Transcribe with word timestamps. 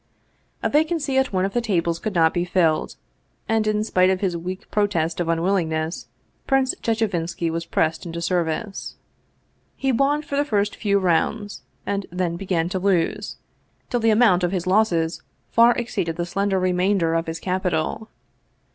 A 0.63 0.67
vacancy 0.71 1.15
at 1.19 1.31
one 1.31 1.45
of 1.45 1.53
the 1.53 1.61
tables 1.61 1.99
could 1.99 2.15
not 2.15 2.33
be 2.33 2.43
filled, 2.43 2.95
and, 3.47 3.67
in 3.67 3.83
spite 3.83 4.09
of 4.09 4.19
his 4.19 4.35
weak 4.35 4.71
protest 4.71 5.19
of 5.19 5.29
unwillingness, 5.29 6.07
Prince 6.47 6.73
Che 6.81 6.93
chevinski 6.95 7.51
was 7.51 7.67
pressed 7.67 8.03
into 8.03 8.19
service. 8.19 8.95
He 9.75 9.91
won 9.91 10.23
for 10.23 10.37
the 10.37 10.43
first 10.43 10.75
few 10.75 10.97
rounds, 10.97 11.61
and 11.85 12.07
then 12.11 12.35
began 12.35 12.67
to 12.69 12.79
lose, 12.79 13.37
till 13.91 13.99
the 13.99 14.09
amount 14.09 14.43
of 14.43 14.51
his 14.51 14.65
losses 14.65 15.21
far 15.51 15.73
exceeded 15.73 16.15
the 16.15 16.25
slender 16.25 16.59
remainder 16.59 17.13
of 17.13 17.27
his 17.27 17.39
capital. 17.39 18.09